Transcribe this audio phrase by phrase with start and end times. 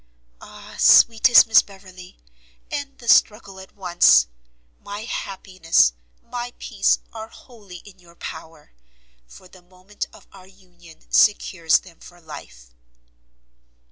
[0.41, 0.77] Ah!
[0.79, 2.17] sweetest Miss Beverley,
[2.71, 4.25] end the struggle at once!
[4.79, 5.93] My happiness,
[6.23, 8.71] my peace, are wholly in your power,
[9.27, 12.73] for the moment of our union secures them for life.